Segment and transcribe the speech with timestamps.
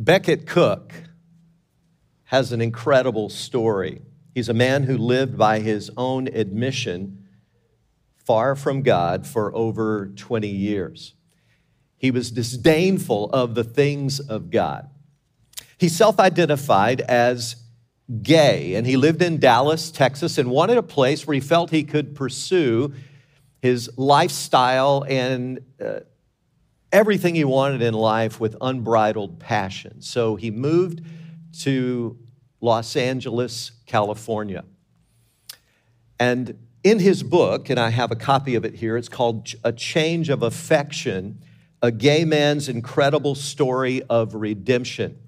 [0.00, 0.94] Becket Cook
[2.24, 4.00] has an incredible story.
[4.34, 7.28] He's a man who lived by his own admission
[8.24, 11.12] far from God for over 20 years.
[11.98, 14.88] He was disdainful of the things of God.
[15.76, 17.56] He self identified as
[18.22, 21.84] gay, and he lived in Dallas, Texas, and wanted a place where he felt he
[21.84, 22.94] could pursue
[23.60, 26.00] his lifestyle and uh,
[26.92, 30.00] everything he wanted in life with unbridled passion.
[30.00, 31.02] So he moved
[31.60, 32.18] to
[32.60, 34.64] Los Angeles, California.
[36.18, 39.72] And in his book, and I have a copy of it here, it's called A
[39.72, 41.42] Change of Affection
[41.82, 45.18] A Gay Man's Incredible Story of Redemption.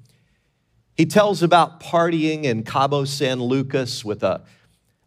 [0.94, 4.42] He tells about partying in Cabo San Lucas with a,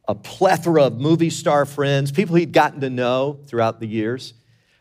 [0.07, 4.33] a plethora of movie star friends, people he'd gotten to know throughout the years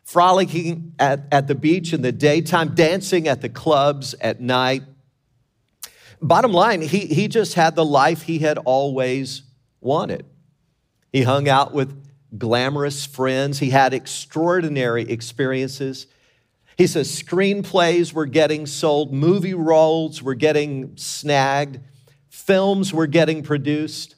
[0.05, 4.83] frolicking at, at the beach in the daytime, dancing at the clubs at night.
[6.21, 9.43] Bottom line, he, he just had the life he had always
[9.81, 10.25] wanted.
[11.13, 12.03] He hung out with
[12.37, 16.07] glamorous friends, he had extraordinary experiences.
[16.77, 21.79] He says screenplays were getting sold, movie roles were getting snagged,
[22.29, 24.14] films were getting produced.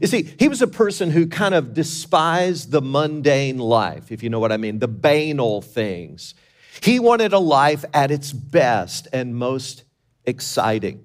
[0.00, 4.30] You see, he was a person who kind of despised the mundane life, if you
[4.30, 6.34] know what I mean, the banal things.
[6.82, 9.84] He wanted a life at its best and most
[10.24, 11.04] exciting.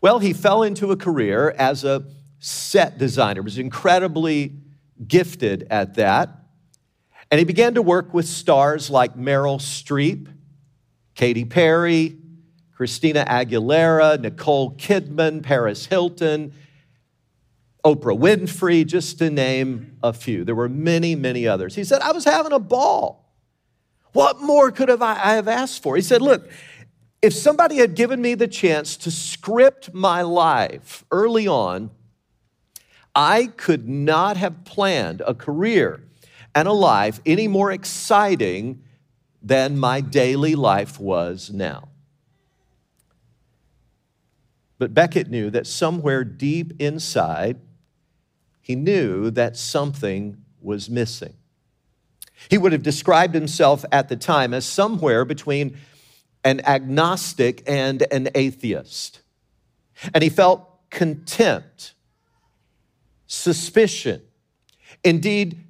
[0.00, 2.04] Well, he fell into a career as a
[2.38, 4.52] set designer, he was incredibly
[5.06, 6.30] gifted at that.
[7.30, 10.28] And he began to work with stars like Meryl Streep,
[11.14, 12.16] Katy Perry,
[12.74, 16.52] Christina Aguilera, Nicole Kidman, Paris Hilton,
[17.84, 20.44] Oprah Winfrey, just to name a few.
[20.44, 21.74] There were many, many others.
[21.74, 23.24] He said, I was having a ball.
[24.12, 25.94] What more could have I, I have asked for?
[25.96, 26.50] He said, Look,
[27.22, 31.90] if somebody had given me the chance to script my life early on,
[33.14, 36.02] I could not have planned a career
[36.54, 38.82] and a life any more exciting
[39.42, 41.88] than my daily life was now.
[44.78, 47.58] But Becket knew that somewhere deep inside,
[48.68, 51.32] he knew that something was missing.
[52.50, 55.78] He would have described himself at the time as somewhere between
[56.44, 59.22] an agnostic and an atheist.
[60.12, 61.94] And he felt contempt,
[63.26, 64.20] suspicion,
[65.02, 65.64] indeed,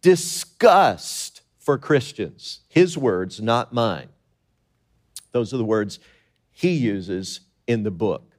[0.00, 2.60] disgust for Christians.
[2.68, 4.08] His words, not mine.
[5.32, 5.98] Those are the words
[6.52, 8.29] he uses in the book.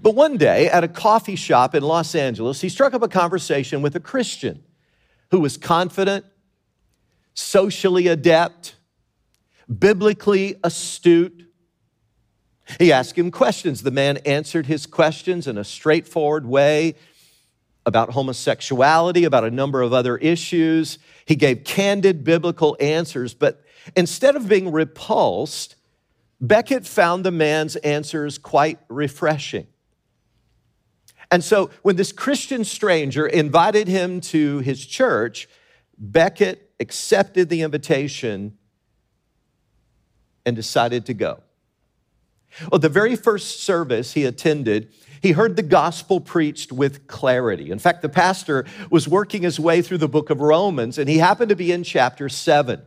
[0.00, 3.82] But one day at a coffee shop in Los Angeles, he struck up a conversation
[3.82, 4.62] with a Christian
[5.30, 6.24] who was confident,
[7.34, 8.76] socially adept,
[9.78, 11.48] biblically astute.
[12.78, 13.82] He asked him questions.
[13.82, 16.94] The man answered his questions in a straightforward way
[17.84, 20.98] about homosexuality, about a number of other issues.
[21.26, 23.62] He gave candid biblical answers, but
[23.96, 25.76] instead of being repulsed,
[26.40, 29.66] Becket found the man's answers quite refreshing.
[31.32, 35.48] And so when this Christian stranger invited him to his church,
[35.96, 38.58] Becket accepted the invitation
[40.44, 41.40] and decided to go.
[42.70, 47.70] Well, the very first service he attended, he heard the gospel preached with clarity.
[47.70, 51.16] In fact, the pastor was working his way through the book of Romans, and he
[51.16, 52.82] happened to be in chapter 7.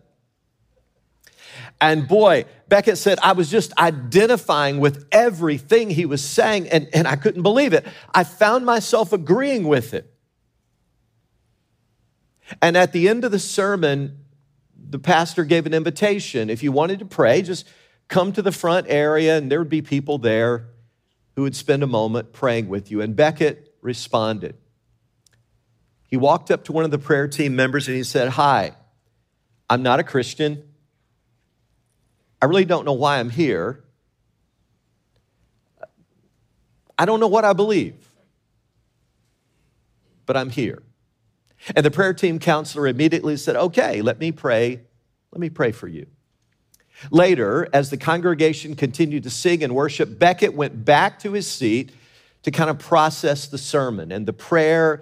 [1.82, 7.08] And boy, Becket said, I was just identifying with everything he was saying, and, and
[7.08, 7.86] I couldn't believe it.
[8.14, 10.12] I found myself agreeing with it.
[12.62, 14.20] And at the end of the sermon,
[14.78, 16.50] the pastor gave an invitation.
[16.50, 17.68] If you wanted to pray, just
[18.08, 20.70] come to the front area, and there would be people there
[21.36, 23.02] who would spend a moment praying with you.
[23.02, 24.56] And Becket responded.
[26.08, 28.76] He walked up to one of the prayer team members and he said, Hi,
[29.70, 30.64] I'm not a Christian.
[32.46, 33.84] I really don't know why I'm here.
[36.96, 37.96] I don't know what I believe,
[40.28, 40.84] but I'm here.
[41.76, 44.82] And the prayer team counselor immediately said, Okay, let me pray.
[45.32, 46.06] Let me pray for you.
[47.10, 51.94] Later, as the congregation continued to sing and worship, Becket went back to his seat
[52.44, 55.02] to kind of process the sermon and the prayer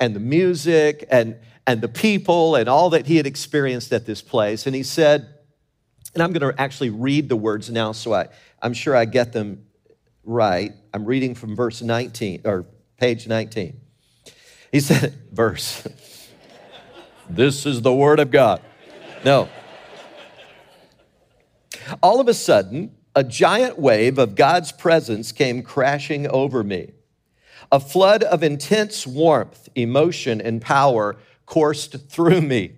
[0.00, 1.36] and the music and,
[1.66, 4.64] and the people and all that he had experienced at this place.
[4.64, 5.34] And he said,
[6.14, 8.28] and I'm going to actually read the words now so I,
[8.62, 9.66] I'm sure I get them
[10.24, 10.72] right.
[10.92, 12.66] I'm reading from verse 19 or
[12.98, 13.80] page 19.
[14.72, 15.86] He said, verse,
[17.28, 18.62] this is the word of God.
[19.24, 19.48] No.
[22.02, 26.92] All of a sudden, a giant wave of God's presence came crashing over me.
[27.72, 32.77] A flood of intense warmth, emotion, and power coursed through me.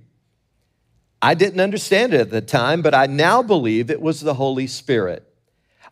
[1.22, 4.66] I didn't understand it at the time, but I now believe it was the Holy
[4.66, 5.26] Spirit.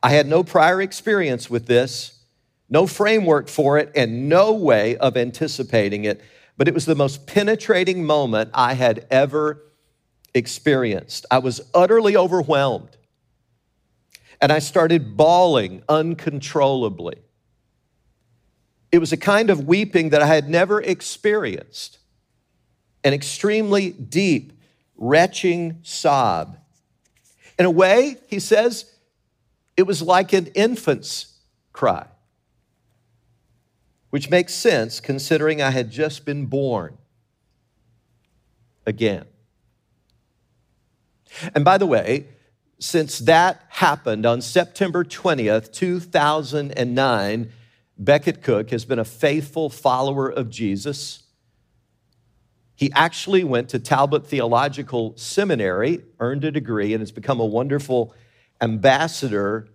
[0.03, 2.23] I had no prior experience with this,
[2.71, 6.23] no framework for it, and no way of anticipating it,
[6.57, 9.63] but it was the most penetrating moment I had ever
[10.35, 11.27] experienced.
[11.31, 12.97] I was utterly overwhelmed,
[14.41, 17.17] and I started bawling uncontrollably.
[18.91, 21.99] It was a kind of weeping that I had never experienced,
[23.05, 24.53] an extremely deep,
[24.99, 26.59] retching sob.
[27.59, 28.93] In a way, he says,
[29.77, 31.39] it was like an infant's
[31.73, 32.06] cry,
[34.11, 36.99] which makes sense considering I had just been born
[38.85, 39.25] again.
[41.55, 42.27] And by the way,
[42.81, 47.53] since that happened on September 20th, 2009,
[47.99, 51.25] Becket Cook has been a faithful follower of Jesus.
[52.79, 58.15] He actually went to Talbot Theological Seminary, earned a degree, and has become a wonderful
[58.61, 59.67] ambassador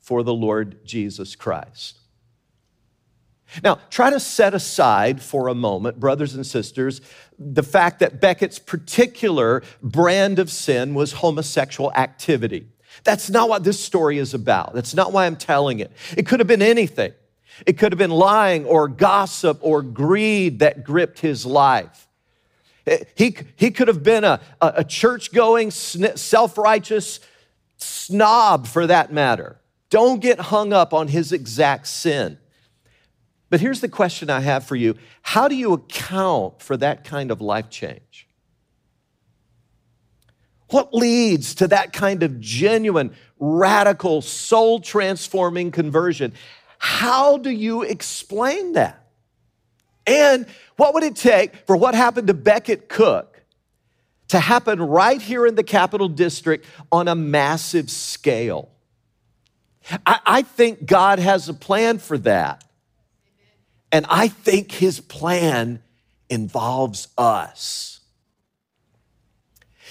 [0.00, 2.00] for the Lord Jesus Christ.
[3.62, 7.00] Now, try to set aside for a moment, brothers and sisters,
[7.38, 12.66] the fact that Becket's particular brand of sin was homosexual activity.
[13.04, 14.74] That's not what this story is about.
[14.74, 15.92] That's not why I'm telling it.
[16.16, 17.12] It could have been anything.
[17.64, 22.08] It could have been lying or gossip or greed that gripped his life.
[22.86, 27.20] Eh, he, he could have been a, a church going, self righteous
[27.76, 29.60] snob for that matter.
[29.90, 32.38] Don't get hung up on his exact sin.
[33.50, 37.30] But here's the question I have for you How do you account for that kind
[37.30, 38.28] of life change?
[40.70, 46.32] What leads to that kind of genuine, radical, soul transforming conversion?
[46.78, 48.99] How do you explain that?
[50.06, 53.42] And what would it take for what happened to Becket Cook
[54.28, 58.70] to happen right here in the Capital District on a massive scale?
[60.06, 62.64] I, I think God has a plan for that.
[63.92, 65.82] And I think his plan
[66.28, 68.00] involves us.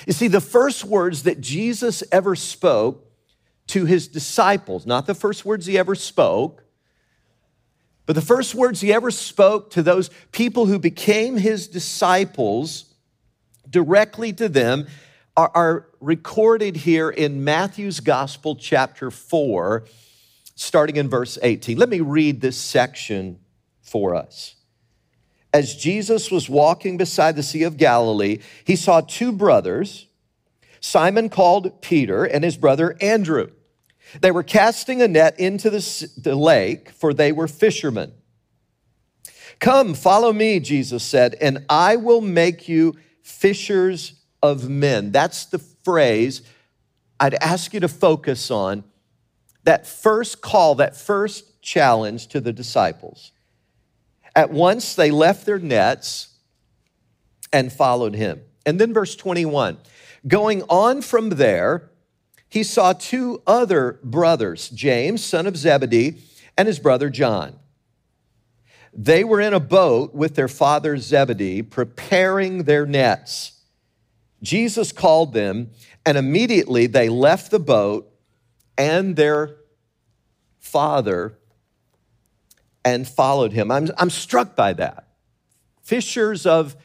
[0.08, 3.06] You see, the first words that Jesus ever spoke
[3.68, 6.64] to his disciples, not the first words he ever spoke,
[8.10, 12.86] but the first words he ever spoke to those people who became his disciples
[13.70, 14.88] directly to them
[15.38, 19.86] are, are recorded here in Matthew's Gospel, chapter 4,
[20.56, 21.78] starting in verse 18.
[21.78, 23.42] Let me read this section
[23.84, 24.56] for us.
[25.54, 30.08] As Jesus was walking beside the Sea of Galilee, he saw two brothers,
[30.82, 33.52] Simon called Peter and his brother Andrew.
[34.22, 38.14] They were casting a net into the, the lake, for they were fishermen.
[39.60, 45.12] Come, follow me, Jesus said, and I will make you fishers of men.
[45.12, 46.42] That's the phrase
[47.20, 48.84] I'd ask you to focus on.
[49.66, 53.34] That first call, that first challenge to the disciples.
[54.36, 56.30] At once they left their nets
[57.52, 58.42] and followed him.
[58.66, 59.78] And then verse 21
[60.28, 61.89] going on from there,
[62.50, 66.18] he saw two other brothers, James, son of Zebedee,
[66.58, 67.60] and his brother John.
[68.94, 73.54] They were in a boat with their father Zebedee, preparing their nets.
[74.42, 75.70] Jesus called them,
[76.06, 78.12] and immediately they left the boat
[78.78, 79.58] and their
[80.60, 81.38] father
[82.84, 83.70] and followed him.
[83.70, 85.08] I'm, I'm struck by that.
[85.84, 86.76] Fishers of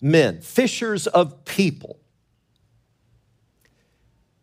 [0.00, 2.00] men, fishers of people.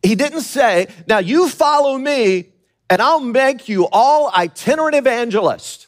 [0.03, 2.49] He didn't say, Now you follow me,
[2.89, 5.87] and I'll make you all itinerant evangelists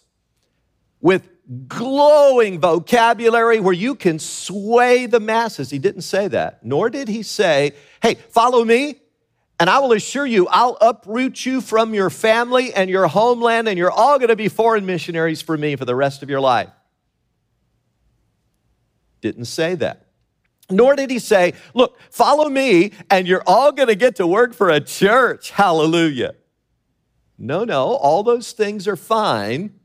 [1.01, 1.29] with
[1.67, 5.69] glowing vocabulary where you can sway the masses.
[5.69, 6.65] He didn't say that.
[6.65, 8.95] Nor did he say, Hey, follow me,
[9.59, 13.77] and I will assure you, I'll uproot you from your family and your homeland, and
[13.77, 16.69] you're all going to be foreign missionaries for me for the rest of your life.
[19.21, 20.04] Didn't say that.
[20.69, 24.53] Nor did he say, Look, follow me, and you're all going to get to work
[24.53, 25.51] for a church.
[25.51, 26.35] Hallelujah.
[27.37, 29.79] No, no, all those things are fine.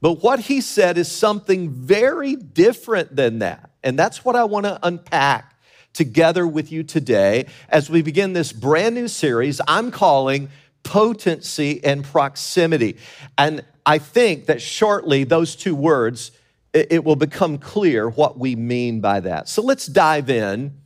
[0.00, 3.70] But what he said is something very different than that.
[3.82, 5.54] And that's what I want to unpack
[5.94, 10.50] together with you today as we begin this brand new series I'm calling
[10.82, 12.98] Potency and Proximity.
[13.38, 16.32] And I think that shortly those two words,
[16.74, 19.48] it will become clear what we mean by that.
[19.48, 20.80] So let's dive in.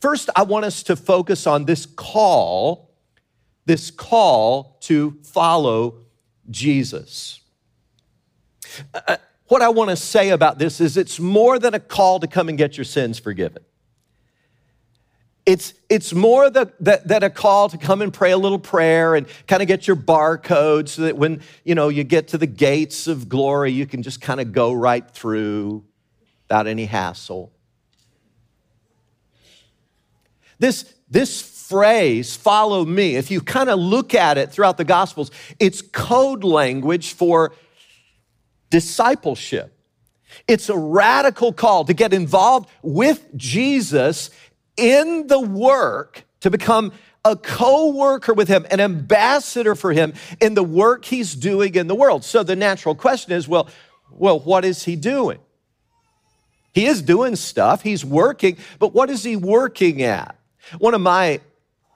[0.00, 2.84] First, I want us to focus on this call
[3.66, 6.00] this call to follow
[6.50, 7.40] Jesus.
[8.92, 12.26] Uh, what I want to say about this is it's more than a call to
[12.26, 13.64] come and get your sins forgiven.
[15.46, 19.26] It's, it's more that, that a call to come and pray a little prayer and
[19.46, 23.06] kind of get your barcode so that when you know you get to the gates
[23.06, 25.84] of glory, you can just kind of go right through
[26.44, 27.52] without any hassle.
[30.58, 35.30] This, this phrase, follow me, if you kind of look at it throughout the Gospels,
[35.58, 37.52] it's code language for
[38.70, 39.72] discipleship.
[40.48, 44.30] It's a radical call to get involved with Jesus
[44.76, 46.92] in the work to become
[47.24, 51.86] a co worker with him, an ambassador for him in the work he's doing in
[51.86, 52.24] the world.
[52.24, 53.68] So the natural question is well,
[54.10, 55.38] well, what is he doing?
[56.72, 60.36] He is doing stuff, he's working, but what is he working at?
[60.78, 61.40] One of my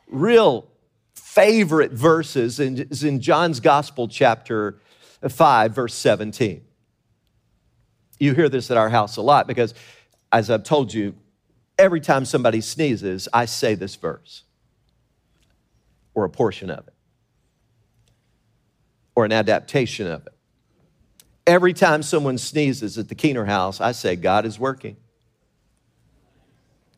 [0.08, 0.68] real
[1.14, 4.80] favorite verses is in John's Gospel, chapter
[5.28, 6.62] 5, verse 17.
[8.20, 9.75] You hear this at our house a lot because,
[10.32, 11.14] as I've told you,
[11.78, 14.42] every time somebody sneezes, I say this verse
[16.14, 16.94] or a portion of it
[19.14, 20.32] or an adaptation of it.
[21.47, 24.97] Every time someone sneezes at the Keener house, I say, God is working.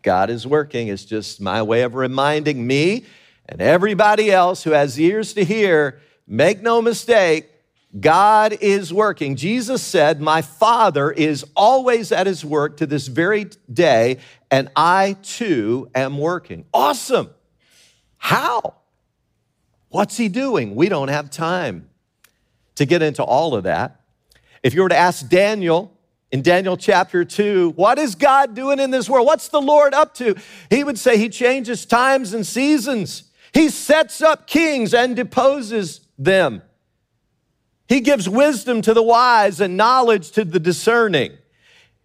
[0.02, 0.88] God is working.
[0.88, 3.04] It's just my way of reminding me
[3.46, 7.49] and everybody else who has ears to hear make no mistake,
[7.98, 9.34] God is working.
[9.34, 14.18] Jesus said, My Father is always at his work to this very day,
[14.50, 16.66] and I too am working.
[16.72, 17.30] Awesome.
[18.18, 18.74] How?
[19.88, 20.76] What's he doing?
[20.76, 21.88] We don't have time
[22.76, 24.00] to get into all of that.
[24.62, 25.92] If you were to ask Daniel
[26.30, 29.26] in Daniel chapter 2, what is God doing in this world?
[29.26, 30.36] What's the Lord up to?
[30.68, 33.24] He would say he changes times and seasons.
[33.52, 36.62] He sets up kings and deposes them.
[37.90, 41.36] He gives wisdom to the wise and knowledge to the discerning.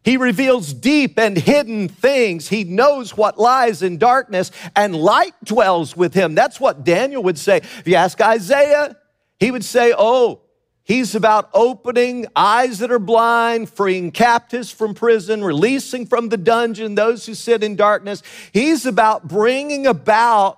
[0.03, 2.49] He reveals deep and hidden things.
[2.49, 6.33] He knows what lies in darkness, and light dwells with him.
[6.33, 7.57] That's what Daniel would say.
[7.57, 8.97] If you ask Isaiah,
[9.39, 10.41] he would say, Oh,
[10.81, 16.95] he's about opening eyes that are blind, freeing captives from prison, releasing from the dungeon
[16.95, 18.23] those who sit in darkness.
[18.51, 20.57] He's about bringing about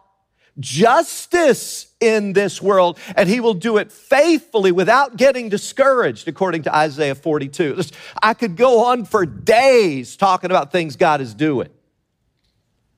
[0.57, 6.75] justice in this world, and he will do it faithfully without getting discouraged, according to
[6.75, 7.81] Isaiah 42.
[8.21, 11.69] I could go on for days talking about things God is doing.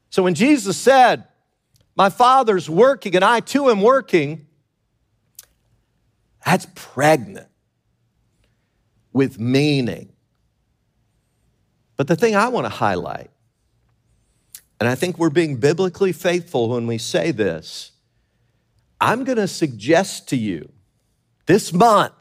[0.09, 1.25] So when Jesus said,
[1.95, 4.47] My Father's working and I too am working,
[6.45, 7.47] that's pregnant
[9.13, 10.13] with meaning.
[11.95, 13.29] But the thing I want to highlight
[14.79, 17.91] and I think we're being biblically faithful when we say this.
[18.99, 20.69] I'm going to suggest to you
[21.45, 22.13] this month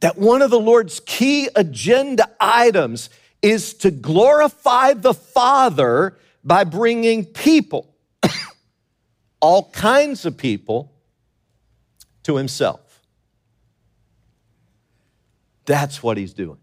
[0.00, 3.10] that one of the Lord's key agenda items
[3.42, 7.94] is to glorify the Father by bringing people,
[9.40, 10.92] all kinds of people,
[12.24, 13.02] to Himself.
[15.64, 16.58] That's what He's doing.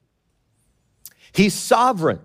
[1.33, 2.19] He's sovereign.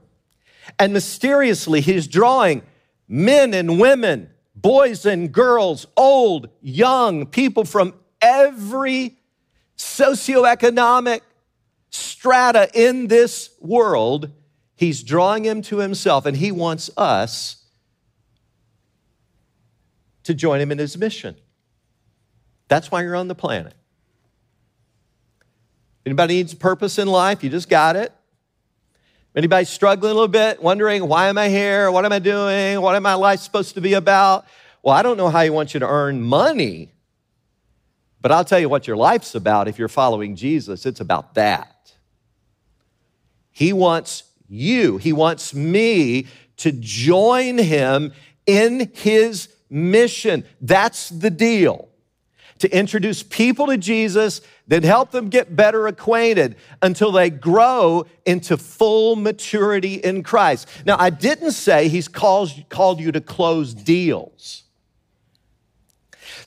[0.78, 2.62] And mysteriously, he's drawing
[3.08, 4.30] men and women,
[4.62, 9.19] boys and girls, old, young, people from every
[9.77, 11.21] socioeconomic
[11.91, 14.31] strata in this world.
[14.75, 17.65] He's drawing him to himself, and he wants us
[20.25, 21.37] to join him in his mission.
[22.69, 23.75] That's why you're on the planet.
[26.05, 27.43] Anybody needs a purpose in life?
[27.43, 28.12] You just got it.
[29.37, 31.90] Anybody struggling a little bit, wondering, why am I here?
[31.90, 32.80] What am I doing?
[32.80, 34.47] What am my life supposed to be about?
[34.82, 36.92] Well, I don't know how he wants you to earn money,
[38.20, 40.87] but I'll tell you what your life's about if you're following Jesus.
[40.87, 41.92] It's about that.
[43.50, 46.26] He wants you, he wants me
[46.58, 48.12] to join him
[48.47, 50.44] in his mission.
[50.61, 51.88] That's the deal.
[52.61, 58.57] To introduce people to Jesus that help them get better acquainted until they grow into
[58.57, 60.69] full maturity in Christ.
[60.85, 64.65] Now, I didn't say he's called, called you to close deals.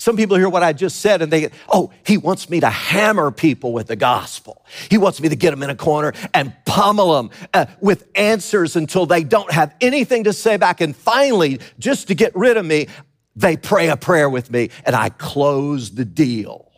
[0.02, 2.70] Some people hear what I just said and they get, oh, he wants me to
[2.70, 4.66] hammer people with the gospel.
[4.90, 8.76] He wants me to get them in a corner and pummel them uh, with answers
[8.76, 10.82] until they don't have anything to say back.
[10.82, 12.88] And finally, just to get rid of me,
[13.36, 16.72] they pray a prayer with me and I close the deal.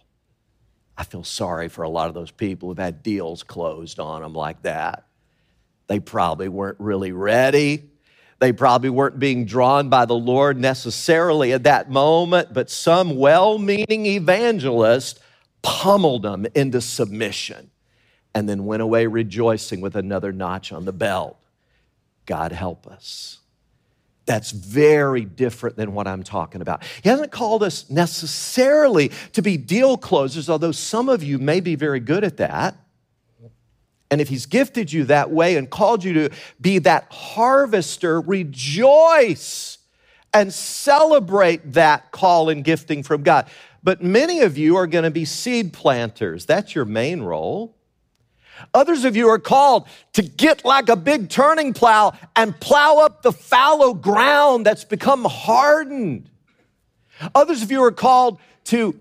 [0.98, 4.34] I feel sorry for a lot of those people who've had deals closed on them
[4.34, 5.06] like that.
[5.88, 7.90] They probably weren't really ready.
[8.40, 13.58] They probably weren't being drawn by the Lord necessarily at that moment, but some well
[13.58, 15.20] meaning evangelist
[15.62, 17.72] pummeled them into submission
[18.36, 21.38] and then went away rejoicing with another notch on the belt.
[22.26, 23.40] God help us.
[24.26, 26.84] That's very different than what I'm talking about.
[27.02, 31.76] He hasn't called us necessarily to be deal closers, although some of you may be
[31.76, 32.78] very good at that.
[34.10, 36.30] And if He's gifted you that way and called you to
[36.62, 39.80] be that harvester, rejoice
[40.34, 43.48] and celebrate that call and gifting from God.
[43.84, 46.46] But many of you are going to be seed planters.
[46.46, 47.76] That's your main role.
[48.74, 53.22] Others of you are called to get like a big turning plow and plow up
[53.22, 56.30] the fallow ground that's become hardened.
[57.36, 59.00] Others of you are called to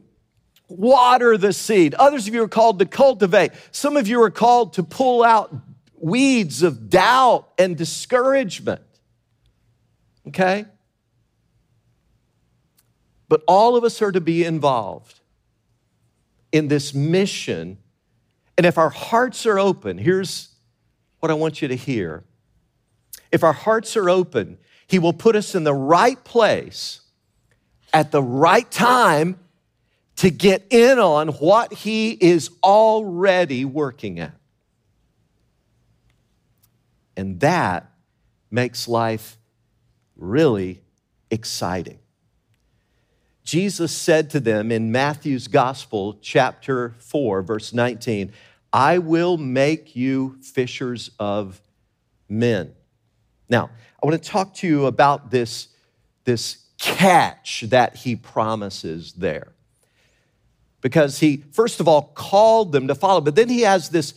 [0.68, 1.94] water the seed.
[1.94, 3.52] Others of you are called to cultivate.
[3.70, 5.54] Some of you are called to pull out
[5.98, 8.82] weeds of doubt and discouragement.
[10.28, 10.64] Okay?
[13.28, 15.20] But all of us are to be involved
[16.50, 17.78] in this mission.
[18.56, 20.48] And if our hearts are open, here's
[21.20, 22.24] what I want you to hear.
[23.30, 27.00] If our hearts are open, He will put us in the right place
[27.92, 29.38] at the right time
[30.16, 34.34] to get in on what he is already working at.
[37.16, 37.90] And that
[38.50, 39.36] makes life
[40.16, 40.80] really
[41.30, 41.98] exciting.
[43.44, 48.32] Jesus said to them in Matthew's Gospel, chapter 4, verse 19,
[48.72, 51.60] I will make you fishers of
[52.28, 52.72] men.
[53.48, 53.70] Now,
[54.02, 55.68] I want to talk to you about this,
[56.24, 59.52] this catch that he promises there
[60.80, 64.14] because he, first of all, called them to follow, but then he has this,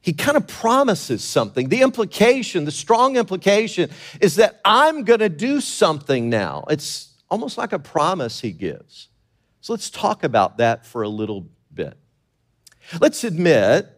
[0.00, 1.68] he kind of promises something.
[1.68, 6.64] The implication, the strong implication, is that I'm going to do something now.
[6.70, 9.08] It's almost like a promise he gives.
[9.60, 11.96] So let's talk about that for a little bit.
[13.00, 13.88] Let's admit,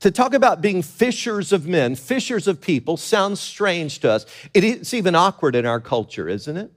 [0.00, 4.26] to talk about being fishers of men, fishers of people, sounds strange to us.
[4.54, 6.70] It's even awkward in our culture, isn't it?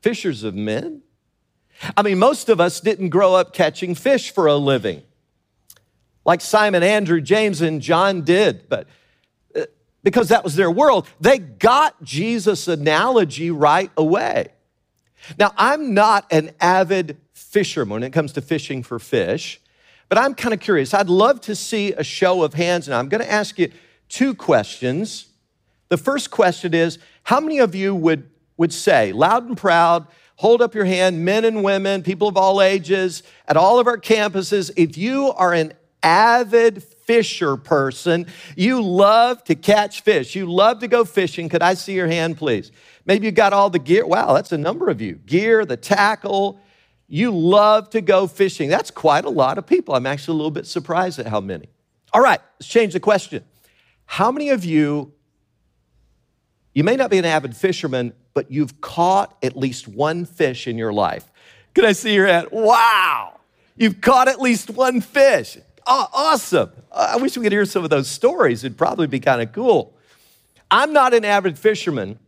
[0.00, 1.02] Fishers of men?
[1.96, 5.02] I mean, most of us didn't grow up catching fish for a living,
[6.24, 8.88] like Simon, Andrew, James, and John did, but
[9.54, 9.66] uh,
[10.02, 14.48] because that was their world, they got Jesus' analogy right away.
[15.38, 19.60] Now, I'm not an avid fisherman when it comes to fishing for fish,
[20.08, 20.94] but I'm kind of curious.
[20.94, 23.70] I'd love to see a show of hands, and I'm going to ask you
[24.08, 25.26] two questions.
[25.88, 30.62] The first question is How many of you would, would say, loud and proud, hold
[30.62, 34.70] up your hand, men and women, people of all ages, at all of our campuses.
[34.76, 40.88] If you are an avid fisher person, you love to catch fish, you love to
[40.88, 41.48] go fishing.
[41.48, 42.70] Could I see your hand, please?
[43.06, 44.04] Maybe you got all the gear.
[44.04, 45.14] Wow, that's a number of you.
[45.14, 46.60] Gear, the tackle.
[47.08, 48.68] You love to go fishing.
[48.68, 49.94] That's quite a lot of people.
[49.94, 51.68] I'm actually a little bit surprised at how many.
[52.12, 53.44] All right, let's change the question.
[54.06, 55.12] How many of you,
[56.74, 60.76] you may not be an avid fisherman, but you've caught at least one fish in
[60.76, 61.30] your life.
[61.74, 62.48] Can I see your hand?
[62.50, 63.38] Wow,
[63.76, 65.58] you've caught at least one fish.
[65.86, 66.70] Oh, awesome.
[66.90, 68.64] I wish we could hear some of those stories.
[68.64, 69.94] It'd probably be kind of cool.
[70.70, 72.18] I'm not an avid fisherman,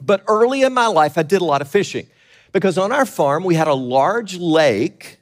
[0.00, 2.06] but early in my life, I did a lot of fishing
[2.52, 5.18] because on our farm, we had a large lake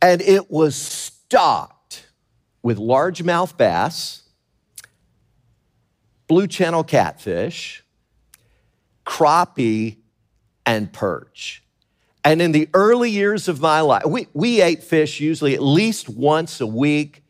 [0.00, 2.06] and it was stocked
[2.62, 4.22] with largemouth bass,
[6.26, 7.84] blue channel catfish,
[9.04, 9.98] crappie,
[10.64, 11.62] and perch.
[12.24, 16.08] And in the early years of my life, we, we ate fish usually at least
[16.08, 17.22] once a week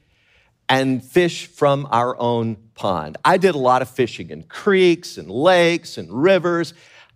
[0.69, 3.17] and fish from our own pond.
[3.25, 6.75] I did a lot of fishing in creeks and lakes and rivers.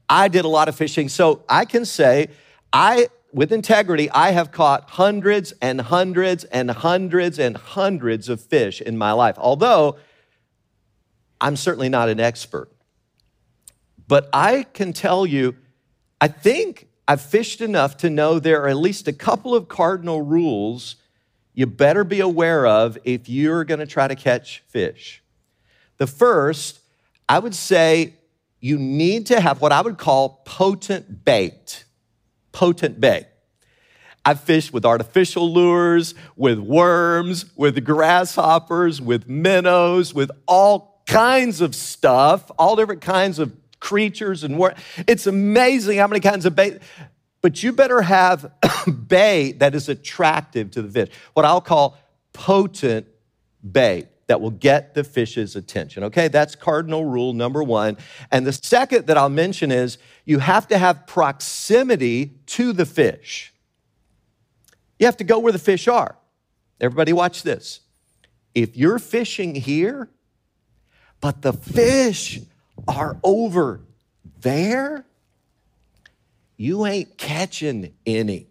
[0.09, 1.09] I did a lot of fishing.
[1.09, 2.29] So I can say,
[2.73, 8.81] I, with integrity, I have caught hundreds and hundreds and hundreds and hundreds of fish
[8.81, 9.37] in my life.
[9.39, 9.99] Although
[11.41, 12.69] I'm certainly not an expert.
[14.09, 15.57] But I can tell you,
[16.21, 20.23] I think I've fished enough to know there are at least a couple of cardinal
[20.23, 20.97] rules
[21.55, 25.22] you better be aware of if you're going to try to catch fish.
[25.99, 26.81] The first,
[27.29, 28.15] I would say
[28.61, 31.85] you need to have what I would call potent bait.
[32.53, 33.27] Potent bait.
[34.25, 41.75] I've fished with artificial lures, with worms, with grasshoppers, with minnows, with all kinds of
[41.75, 44.79] stuff, all different kinds of creatures and what.
[45.09, 46.79] It's amazing how many kinds of bait.
[47.41, 48.53] But you better have
[49.09, 51.99] bait that is attractive to the fish, what I'll call
[52.33, 53.09] potent
[53.69, 56.05] bait that will get the fish's attention.
[56.05, 57.99] Okay, that's cardinal rule number one.
[58.31, 63.53] And the second that I'll mention is you have to have proximity to the fish.
[64.99, 66.17] You have to go where the fish are.
[66.81, 67.81] Everybody, watch this.
[68.55, 70.09] If you're fishing here,
[71.21, 72.41] but the fish
[72.89, 73.83] are over
[74.41, 75.05] there,
[76.57, 78.47] you ain't catching any.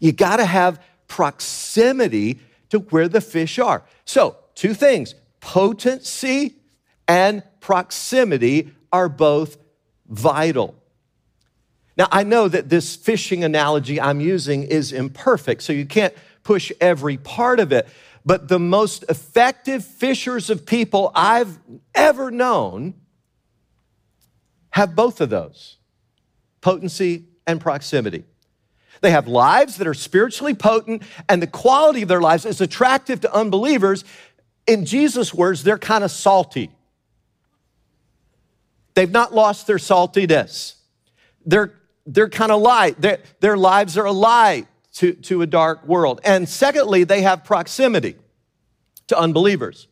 [0.00, 2.40] You got to have proximity
[2.72, 3.84] to where the fish are.
[4.06, 6.56] So, two things potency
[7.06, 9.58] and proximity are both
[10.08, 10.74] vital.
[11.98, 16.72] Now, I know that this fishing analogy I'm using is imperfect, so you can't push
[16.80, 17.86] every part of it.
[18.24, 21.58] But the most effective fishers of people I've
[21.94, 22.94] ever known
[24.70, 25.76] have both of those
[26.62, 28.24] potency and proximity.
[29.02, 33.20] They have lives that are spiritually potent, and the quality of their lives is attractive
[33.22, 34.04] to unbelievers.
[34.66, 36.70] In Jesus' words, they're kind of salty.
[38.94, 40.74] They've not lost their saltiness.
[41.44, 41.74] They're,
[42.06, 43.00] they're kind of light.
[43.00, 46.20] They're, their lives are a light to, to a dark world.
[46.24, 48.14] And secondly, they have proximity
[49.08, 49.88] to unbelievers.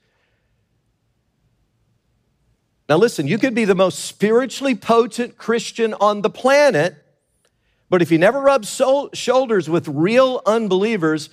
[2.89, 7.00] Now, listen, you could be the most spiritually potent Christian on the planet,
[7.91, 11.29] but if you never rub so- shoulders with real unbelievers,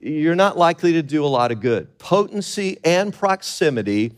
[0.00, 1.98] you're not likely to do a lot of good.
[1.98, 4.12] Potency and proximity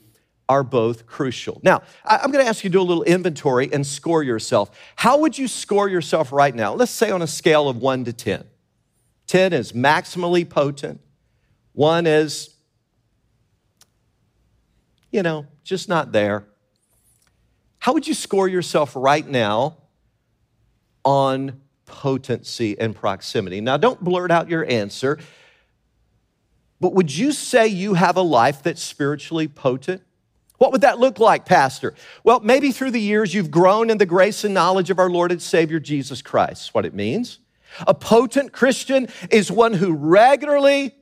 [0.48, 1.61] are both crucial.
[1.62, 4.70] Now, I'm going to ask you to do a little inventory and score yourself.
[4.96, 6.72] How would you score yourself right now?
[6.72, 8.44] Let's say on a scale of 1 to 10.
[9.26, 11.00] 10 is maximally potent,
[11.74, 12.54] 1 is,
[15.12, 16.46] you know, just not there.
[17.81, 19.76] How would you score yourself right now
[21.09, 23.62] on potency and proximity?
[23.62, 25.18] Now, don't blurt out your answer,
[26.81, 30.03] but would you say you have a life that's spiritually potent?
[30.59, 31.94] What would that look like, Pastor?
[32.25, 35.33] Well, maybe through the years you've grown in the grace and knowledge of our Lord
[35.33, 36.75] and Savior Jesus Christ.
[36.75, 37.38] what it means.
[37.87, 40.94] A potent Christian is one who regularly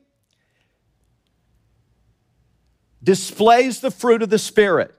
[3.03, 4.96] displays the fruit of the Spirit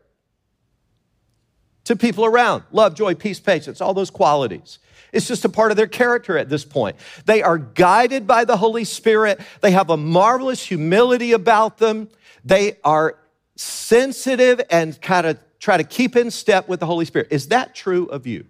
[1.87, 4.79] to people around love, joy, peace, patience, all those qualities.
[5.13, 6.97] It's just a part of their character at this point.
[7.25, 9.39] They are guided by the Holy Spirit.
[9.61, 12.09] They have a marvelous humility about them.
[12.43, 13.17] They are
[13.55, 17.29] sensitive and kind of try to keep in step with the Holy Spirit.
[17.31, 18.45] Is that true of you?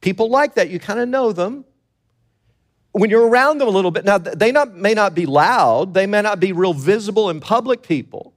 [0.00, 1.66] People like that, you kind of know them.
[2.92, 6.06] When you're around them a little bit, now they not, may not be loud, they
[6.06, 8.32] may not be real visible in public people.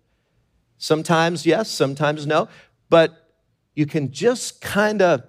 [0.77, 2.49] Sometimes yes, sometimes no,
[2.89, 3.26] but
[3.77, 5.21] you can just kind of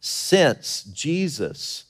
[0.00, 1.86] sense Jesus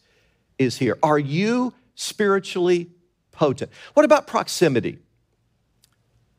[0.56, 0.96] is here.
[1.02, 2.90] Are you spiritually
[3.32, 3.72] potent?
[3.94, 5.00] What about proximity?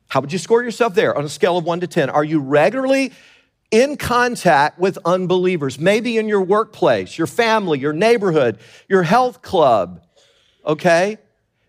[0.07, 2.11] How would you score yourself there on a scale of one to 10?
[2.11, 3.11] Are you regularly
[3.71, 5.77] in contact with unbelievers?
[5.77, 10.01] Maybe in your workplace, your family, your neighborhood, your health club,
[10.65, 11.17] okay?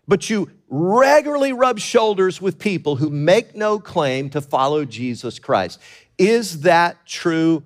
[0.07, 5.79] But you regularly rub shoulders with people who make no claim to follow Jesus Christ.
[6.17, 7.63] Is that true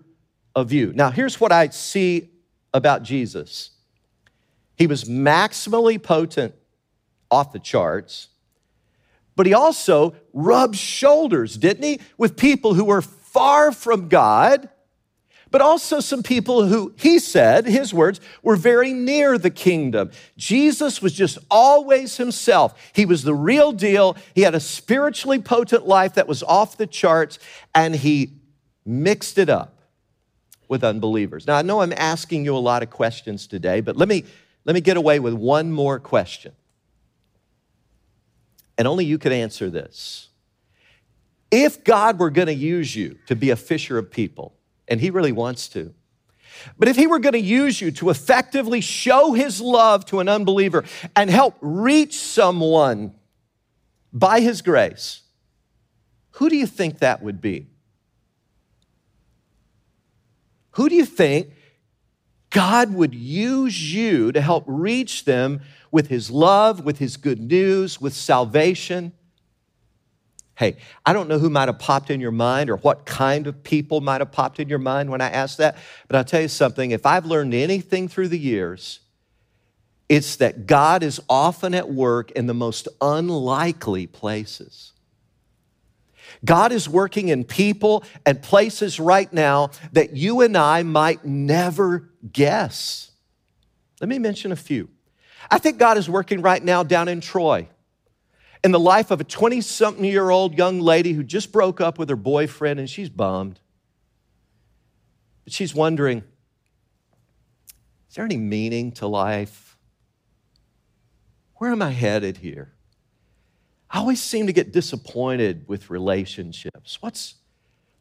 [0.55, 0.91] of you?
[0.93, 2.29] Now, here's what I see
[2.73, 3.71] about Jesus
[4.75, 6.55] He was maximally potent,
[7.31, 8.29] off the charts,
[9.35, 14.69] but he also rubbed shoulders, didn't he, with people who were far from God
[15.51, 20.11] but also some people who, he said, his words, were very near the kingdom.
[20.37, 22.91] Jesus was just always himself.
[22.93, 24.15] He was the real deal.
[24.35, 27.39] He had a spiritually potent life that was off the charts,
[27.73, 28.33] and he
[28.85, 29.81] mixed it up
[30.67, 31.47] with unbelievers.
[31.47, 34.23] Now, I know I'm asking you a lot of questions today, but let me,
[34.65, 36.53] let me get away with one more question.
[38.77, 40.29] And only you could answer this.
[41.51, 44.53] If God were going to use you to be a fisher of people,
[44.89, 45.93] and He really wants to,
[46.77, 50.27] but if He were going to use you to effectively show His love to an
[50.27, 50.83] unbeliever
[51.15, 53.13] and help reach someone
[54.11, 55.21] by His grace,
[56.31, 57.67] who do you think that would be?
[60.71, 61.49] Who do you think
[62.49, 67.99] God would use you to help reach them with His love, with His good news,
[67.99, 69.13] with salvation?
[70.59, 73.63] Hey, I don't know who might have popped in your mind or what kind of
[73.63, 75.77] people might have popped in your mind when I asked that,
[76.09, 76.91] but I'll tell you something.
[76.91, 78.99] If I've learned anything through the years,
[80.09, 84.91] it's that God is often at work in the most unlikely places.
[86.43, 92.09] God is working in people and places right now that you and I might never
[92.33, 93.11] guess.
[94.01, 94.89] Let me mention a few.
[95.49, 97.69] I think God is working right now down in Troy.
[98.63, 101.97] In the life of a 20 something year old young lady who just broke up
[101.97, 103.59] with her boyfriend and she's bummed.
[105.43, 106.23] But she's wondering
[108.09, 109.77] is there any meaning to life?
[111.55, 112.73] Where am I headed here?
[113.89, 117.01] I always seem to get disappointed with relationships.
[117.01, 117.35] What's,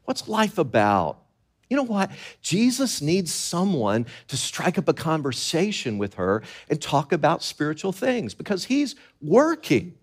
[0.05, 1.23] what's life about?
[1.69, 2.11] You know what?
[2.41, 8.33] Jesus needs someone to strike up a conversation with her and talk about spiritual things
[8.35, 9.98] because he's working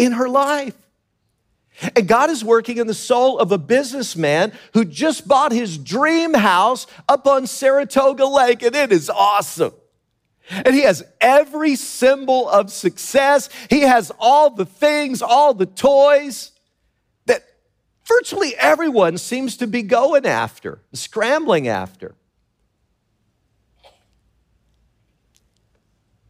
[0.00, 0.74] in her life.
[1.94, 6.32] And God is working in the soul of a businessman who just bought his dream
[6.32, 9.74] house up on Saratoga Lake, and it is awesome.
[10.50, 13.50] And he has every symbol of success.
[13.68, 16.52] He has all the things, all the toys
[17.26, 17.44] that
[18.04, 22.14] virtually everyone seems to be going after, scrambling after.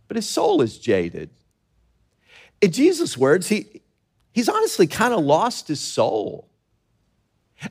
[0.08, 1.30] But his soul is jaded.
[2.60, 3.82] In Jesus' words, he,
[4.32, 6.48] he's honestly kind of lost his soul.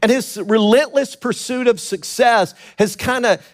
[0.02, 3.45] And his relentless pursuit of success has kind of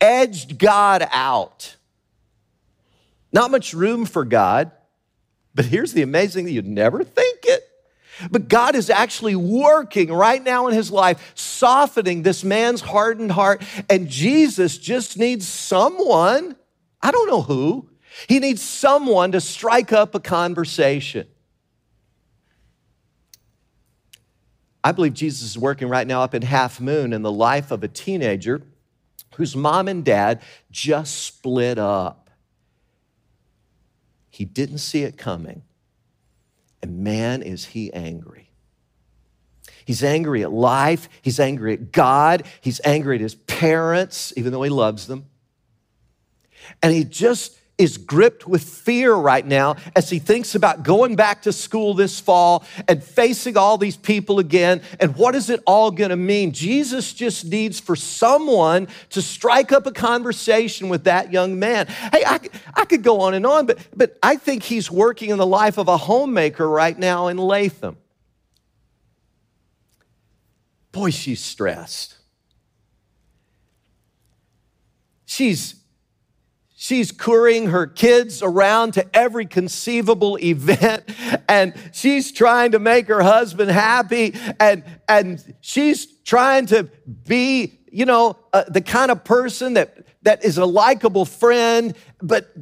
[0.00, 1.76] edged God out.
[3.32, 4.70] Not much room for God.
[5.54, 7.62] But here's the amazing thing you'd never think it.
[8.30, 13.62] But God is actually working right now in his life, softening this man's hardened heart.
[13.88, 16.56] And Jesus just needs someone,
[17.02, 17.88] I don't know who,
[18.28, 21.26] he needs someone to strike up a conversation.
[24.82, 27.82] I believe Jesus is working right now up in Half Moon in the life of
[27.82, 28.62] a teenager
[29.36, 32.30] whose mom and dad just split up.
[34.30, 35.62] He didn't see it coming.
[36.82, 38.50] And man, is he angry.
[39.86, 41.08] He's angry at life.
[41.22, 42.44] He's angry at God.
[42.60, 45.26] He's angry at his parents, even though he loves them.
[46.82, 51.42] And he just is gripped with fear right now as he thinks about going back
[51.42, 54.80] to school this fall and facing all these people again.
[55.00, 56.52] And what is it all going to mean?
[56.52, 61.86] Jesus just needs for someone to strike up a conversation with that young man.
[61.86, 62.40] Hey, I,
[62.74, 65.76] I could go on and on, but, but I think he's working in the life
[65.76, 67.96] of a homemaker right now in Latham.
[70.92, 72.18] Boy, she's stressed.
[75.26, 75.74] She's
[76.84, 81.04] She's couriering her kids around to every conceivable event
[81.48, 86.90] and she's trying to make her husband happy and, and she's trying to
[87.26, 92.54] be, you know, uh, the kind of person that, that is a likable friend, but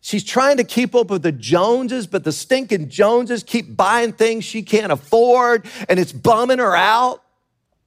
[0.00, 4.46] she's trying to keep up with the Joneses, but the stinking Joneses keep buying things
[4.46, 7.22] she can't afford and it's bumming her out.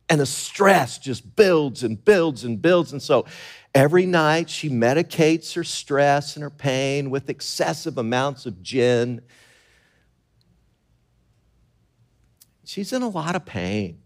[0.09, 2.91] And the stress just builds and builds and builds.
[2.91, 3.25] And so
[3.73, 9.21] Every night, she medicates her stress and her pain with excessive amounts of gin.
[12.65, 14.01] She's in a lot of pain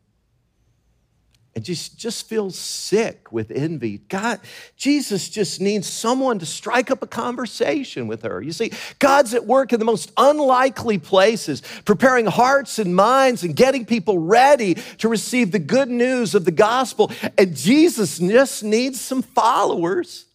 [1.56, 4.00] and just, just feels sick with envy.
[4.10, 4.42] God,
[4.76, 8.42] Jesus just needs someone to strike up a conversation with her.
[8.42, 13.56] You see, God's at work in the most unlikely places, preparing hearts and minds and
[13.56, 17.10] getting people ready to receive the good news of the gospel.
[17.38, 20.26] And Jesus just needs some followers.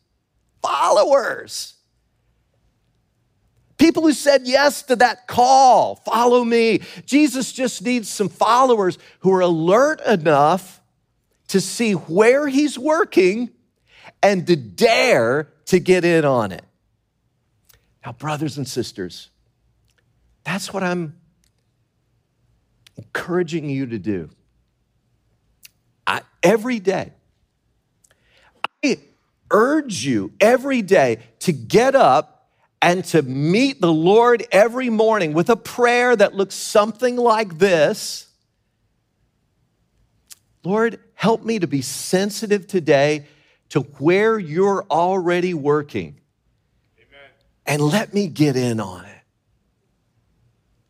[0.63, 1.75] Followers.
[3.77, 6.81] People who said yes to that call, follow me.
[7.05, 10.80] Jesus just needs some followers who are alert enough
[11.51, 13.51] to see where he's working
[14.23, 16.65] and to dare to get in on it.
[18.07, 19.31] Now, brothers and sisters,
[20.45, 21.17] that's what I'm
[22.97, 24.31] encouraging you to do.
[26.07, 27.13] I, every day,
[28.85, 28.99] I
[29.51, 32.49] urge you every day to get up
[32.81, 38.29] and to meet the Lord every morning with a prayer that looks something like this
[40.63, 43.27] Lord, help me to be sensitive today
[43.69, 46.19] to where you're already working.
[46.97, 47.31] Amen.
[47.67, 49.23] And let me get in on it.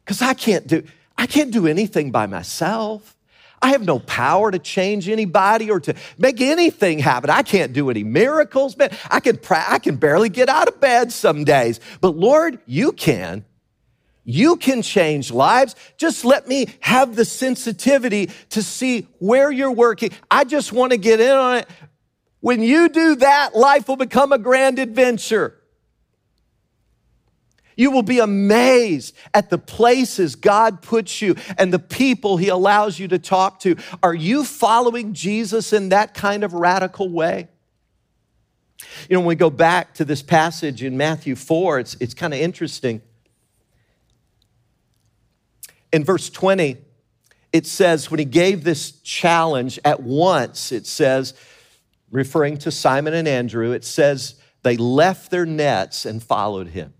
[0.06, 0.84] Cuz I can't do
[1.18, 3.16] I can't do anything by myself.
[3.60, 7.28] I have no power to change anybody or to make anything happen.
[7.28, 8.90] I can't do any miracles, man.
[9.10, 11.80] I can, I can barely get out of bed some days.
[12.00, 13.44] But Lord, you can.
[14.30, 15.74] You can change lives.
[15.96, 20.10] Just let me have the sensitivity to see where you're working.
[20.30, 21.68] I just want to get in on it.
[22.38, 25.56] When you do that, life will become a grand adventure.
[27.76, 33.00] You will be amazed at the places God puts you and the people He allows
[33.00, 33.74] you to talk to.
[34.00, 37.48] Are you following Jesus in that kind of radical way?
[39.08, 42.32] You know, when we go back to this passage in Matthew 4, it's, it's kind
[42.32, 43.02] of interesting
[45.92, 46.76] In verse 20,
[47.52, 51.34] it says, when he gave this challenge at once, it says,
[52.10, 56.92] referring to Simon and Andrew, it says, they left their nets and followed him.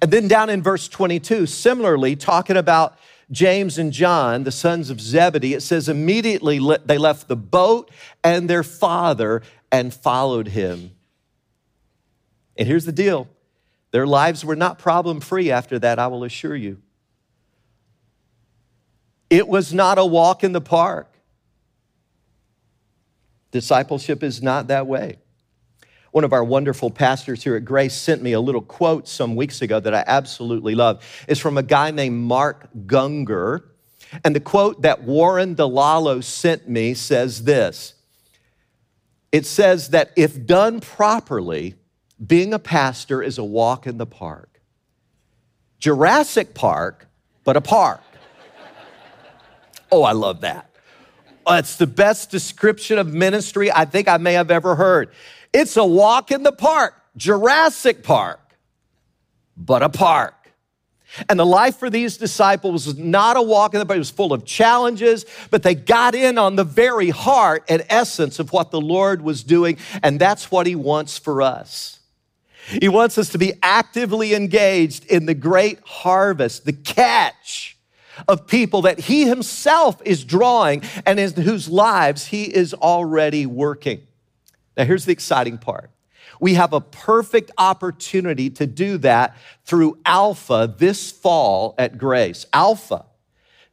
[0.00, 2.98] And then down in verse 22, similarly, talking about
[3.30, 7.90] James and John, the sons of Zebedee, it says, immediately they left the boat
[8.22, 10.92] and their father and followed him.
[12.56, 13.28] And here's the deal
[13.90, 16.80] their lives were not problem free after that, I will assure you.
[19.32, 21.10] It was not a walk in the park.
[23.50, 25.16] Discipleship is not that way.
[26.10, 29.62] One of our wonderful pastors here at Grace sent me a little quote some weeks
[29.62, 31.02] ago that I absolutely love.
[31.26, 33.62] It's from a guy named Mark Gungor.
[34.22, 37.94] And the quote that Warren DeLallo sent me says this
[39.32, 41.76] It says that if done properly,
[42.24, 44.60] being a pastor is a walk in the park.
[45.78, 47.08] Jurassic Park,
[47.44, 48.02] but a park.
[49.92, 50.68] Oh, I love that.
[51.46, 55.10] Uh, it's the best description of ministry I think I may have ever heard.
[55.52, 58.40] It's a walk in the park, Jurassic Park,
[59.56, 60.34] but a park.
[61.28, 64.10] And the life for these disciples was not a walk in the park, it was
[64.10, 68.70] full of challenges, but they got in on the very heart and essence of what
[68.70, 72.00] the Lord was doing, and that's what He wants for us.
[72.80, 77.71] He wants us to be actively engaged in the great harvest, the catch
[78.28, 84.02] of people that He Himself is drawing and in whose lives He is already working.
[84.76, 85.90] Now, here's the exciting part.
[86.40, 92.46] We have a perfect opportunity to do that through Alpha this fall at Grace.
[92.52, 93.04] Alpha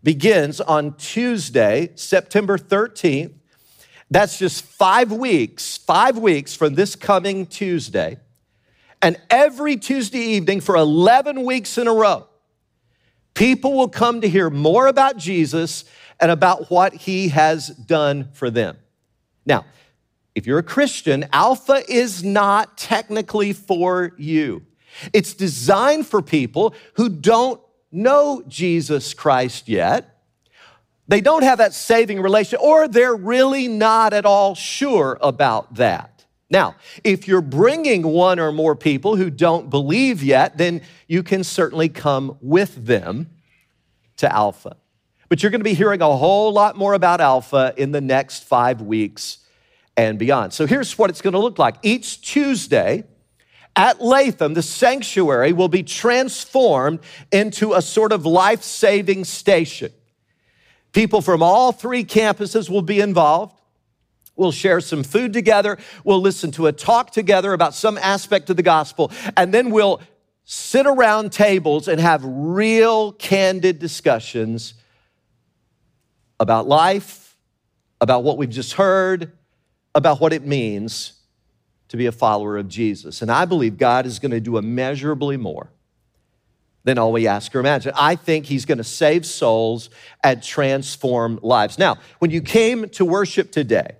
[0.03, 3.33] begins on Tuesday, September 13th.
[4.11, 8.17] That's just five weeks, five weeks from this coming Tuesday.
[9.01, 12.27] And every Tuesday evening for 11 weeks in a row,
[13.33, 15.85] people will come to hear more about Jesus
[16.19, 18.77] and about what he has done for them.
[19.45, 19.65] Now,
[20.35, 24.65] if you're a Christian, Alpha is not technically for you.
[25.13, 27.61] It's designed for people who don't
[27.91, 30.17] know Jesus Christ yet.
[31.07, 36.18] They don't have that saving relationship, or they're really not at all sure about that.
[36.49, 41.43] Now, if you're bringing one or more people who don't believe yet, then you can
[41.43, 43.29] certainly come with them
[44.17, 44.75] to Alpha.
[45.29, 48.43] But you're going to be hearing a whole lot more about Alpha in the next
[48.45, 49.37] five weeks
[49.95, 50.53] and beyond.
[50.53, 51.75] So here's what it's going to look like.
[51.83, 53.03] Each Tuesday
[53.75, 56.99] at Latham, the sanctuary will be transformed
[57.31, 59.91] into a sort of life saving station.
[60.93, 63.58] People from all three campuses will be involved.
[64.39, 65.77] We'll share some food together.
[66.05, 69.11] We'll listen to a talk together about some aspect of the gospel.
[69.35, 70.01] And then we'll
[70.45, 74.73] sit around tables and have real candid discussions
[76.39, 77.35] about life,
[78.01, 79.33] about what we've just heard,
[79.93, 81.13] about what it means
[81.89, 83.21] to be a follower of Jesus.
[83.21, 85.69] And I believe God is going to do immeasurably more
[86.83, 87.91] than all we ask or imagine.
[87.95, 89.89] I think He's going to save souls
[90.23, 91.77] and transform lives.
[91.77, 93.97] Now, when you came to worship today,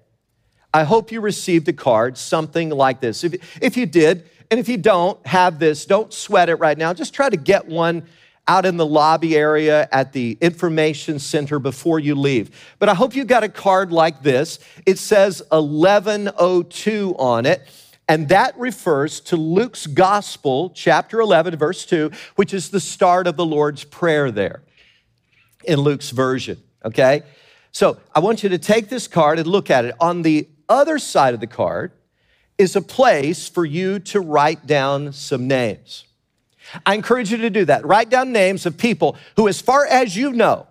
[0.74, 3.24] I hope you received a card, something like this.
[3.24, 6.94] If, if you did, and if you don't have this, don't sweat it right now.
[6.94, 8.04] Just try to get one
[8.48, 12.50] out in the lobby area at the information center before you leave.
[12.80, 14.60] But I hope you got a card like this.
[14.88, 17.68] It says 1102 on it.
[18.08, 23.38] And that refers to Luke's gospel, chapter 11, verse 2, which is the start of
[23.38, 24.64] the Lord's Prayer there
[25.64, 27.22] in Luke's version, okay?
[27.72, 29.94] So I want you to take this card and look at it.
[30.00, 31.92] On the other side of the card
[32.58, 36.06] is a place for you to write down some names.
[36.86, 37.86] I encourage you to do that.
[37.86, 40.68] Write down names of people who, as far as you know,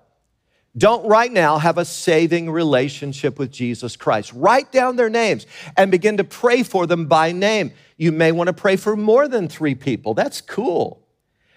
[0.76, 4.32] don't right now have a saving relationship with Jesus Christ.
[4.32, 7.72] Write down their names and begin to pray for them by name.
[7.96, 10.14] You may want to pray for more than three people.
[10.14, 11.02] That's cool.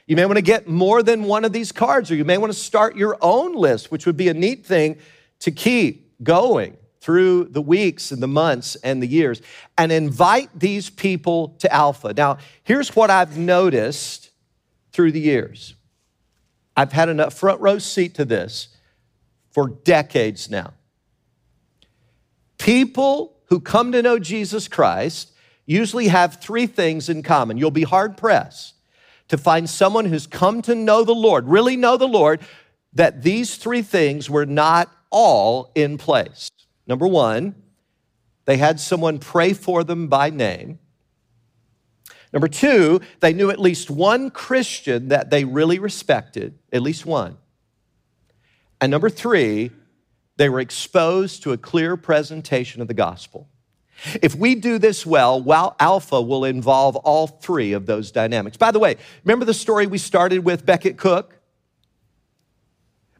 [0.08, 2.52] You may want to get more than one of these cards, or you may want
[2.52, 4.98] to start your own list, which would be a neat thing
[5.40, 9.42] to keep going through the weeks and the months and the years
[9.78, 12.14] and invite these people to Alpha.
[12.16, 14.30] Now, here's what I've noticed
[14.94, 15.74] through the years.
[16.78, 18.70] I've had a front row seat to this
[19.50, 20.74] for decades now.
[22.58, 25.32] People who come to know Jesus Christ
[25.66, 27.58] usually have three things in common.
[27.58, 28.76] You'll be hard pressed
[29.28, 32.42] to find someone who's come to know the Lord, really know the Lord,
[32.94, 36.50] that these three things were not all in place.
[36.88, 37.56] Number one,
[38.46, 40.80] they had someone pray for them by name.
[42.34, 47.38] Number two, they knew at least one Christian that they really respected, at least one.
[48.80, 49.72] And number three,
[50.38, 53.48] they were exposed to a clear presentation of the gospel.
[54.22, 58.58] If we do this well, well, Alpha will involve all three of those dynamics.
[58.58, 61.41] By the way, remember the story we started with Becket Cook?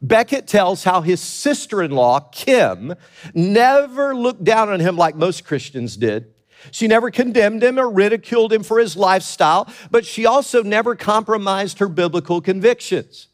[0.02, 2.96] Becket tells how his sister in law, Kim,
[3.34, 6.34] never looked down on him like most Christians did.
[6.72, 11.80] She never condemned him or ridiculed him for his lifestyle, but she also never compromised
[11.80, 13.28] her biblical convictions.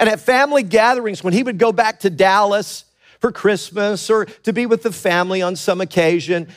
[0.00, 2.84] And at family gatherings, when he would go back to Dallas
[3.20, 6.48] for Christmas or to be with the family on some occasion,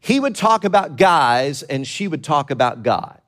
[0.00, 3.21] he would talk about guys and she would talk about God.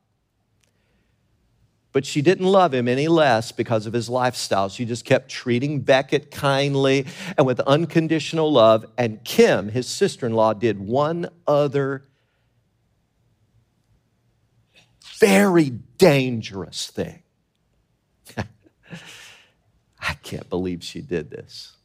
[1.95, 4.69] But she didn't love him any less because of his lifestyle.
[4.69, 7.07] She just kept treating Becket kindly
[7.39, 8.85] and with unconditional love.
[8.99, 12.09] And Kim, his sister in law, did one other
[15.19, 17.23] very dangerous thing.
[18.37, 21.77] I can't believe she did this.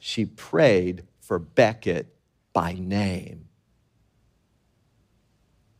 [0.00, 2.12] She prayed for Becket
[2.52, 3.46] by name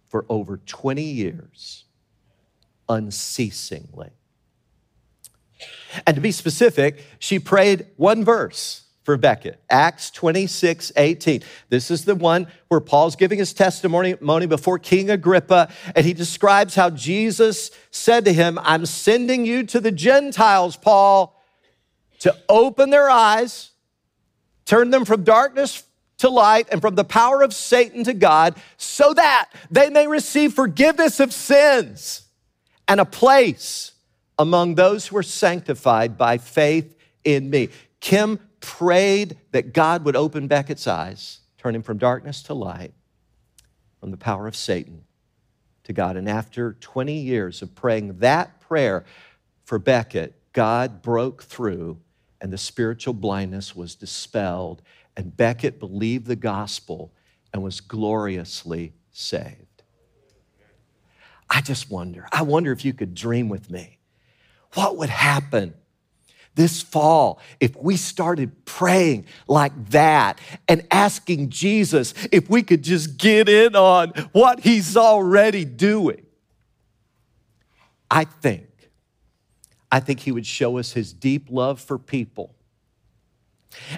[0.09, 1.87] for over 20 years,
[2.89, 4.11] unceasingly.
[6.07, 11.43] And to be specific, she prayed one verse for Becket, Acts 26, 18.
[11.69, 14.15] This is the one where Paul's giving his testimony
[14.47, 19.81] before King Agrippa, and he describes how Jesus said to him, I'm sending you to
[19.81, 21.41] the Gentiles, Paul,
[22.21, 23.73] to open their eyes,
[24.65, 25.83] turn them from darkness
[26.19, 30.55] to light and from the power of Satan to God, so that they may receive
[30.55, 32.29] forgiveness of sins
[32.93, 33.93] and a place
[34.39, 37.71] among those who are sanctified by faith in me.
[38.01, 42.93] Kim prayed that God would open Becket's eyes, turn him from darkness to light,
[43.99, 45.05] from the power of Satan
[45.85, 46.19] to God.
[46.19, 49.07] And after 20 years of praying that prayer
[49.65, 51.99] for Becket, God broke through
[52.43, 54.83] and the spiritual blindness was dispelled,
[55.17, 57.11] and Becket believed the gospel
[57.55, 59.72] and was gloriously saved.
[61.55, 63.99] I just wonder, I wonder if you could dream with me.
[64.73, 65.75] What would happen
[66.55, 73.19] this fall if we started praying like that and asking Jesus if we could just
[73.19, 76.25] get in on what he's already doing?
[78.11, 78.69] I think
[79.91, 82.55] I think he would show us his deep love for people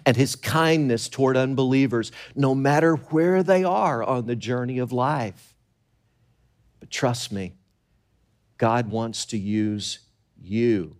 [0.05, 5.54] and his kindness toward unbelievers, no matter where they are on the journey of life.
[6.95, 7.55] Trust me,
[8.57, 9.99] God wants to use
[10.41, 10.95] you.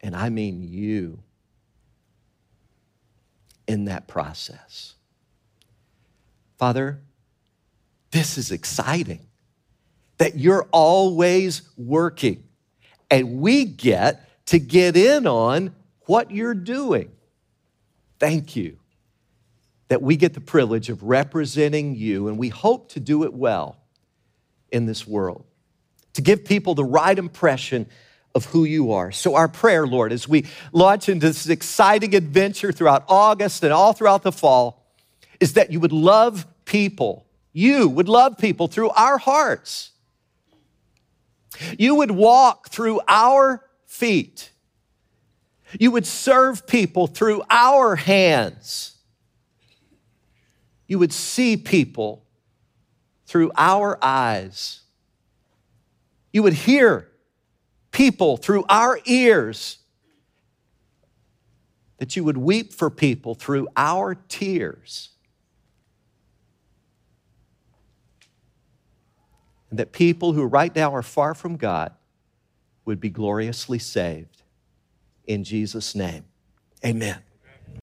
[0.00, 1.18] And I mean you
[3.66, 4.94] in that process.
[6.56, 7.02] Father,
[8.10, 9.26] this is exciting
[10.16, 12.44] that you're always working
[13.10, 15.74] and we get to get in on
[16.06, 17.12] what you're doing.
[18.18, 18.78] Thank you
[19.88, 23.76] that we get the privilege of representing you, and we hope to do it well
[24.70, 25.44] in this world,
[26.14, 27.86] to give people the right impression
[28.34, 29.10] of who you are.
[29.10, 33.92] So, our prayer, Lord, as we launch into this exciting adventure throughout August and all
[33.92, 34.86] throughout the fall,
[35.40, 37.26] is that you would love people.
[37.52, 39.92] You would love people through our hearts
[41.78, 44.52] you would walk through our feet.
[45.78, 48.96] You would serve people through our hands.
[50.86, 52.24] You would see people
[53.28, 54.80] through our eyes.
[56.32, 57.08] You would hear
[57.92, 59.78] people through our ears.
[61.98, 65.10] That you would weep for people through our tears.
[69.70, 71.92] and that people who right now are far from God
[72.84, 74.42] would be gloriously saved.
[75.26, 76.24] In Jesus' name,
[76.84, 77.18] amen.